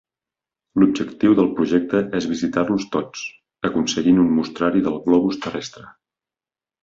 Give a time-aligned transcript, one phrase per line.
[0.83, 3.23] L'objectiu del projecte és visitar-los tots,
[3.71, 5.85] aconseguint un mostrari del globus terrestre.